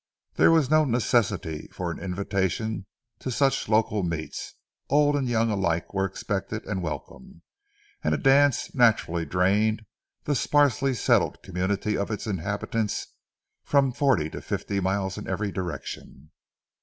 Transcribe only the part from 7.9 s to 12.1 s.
and a dance naturally drained the sparsely settled community of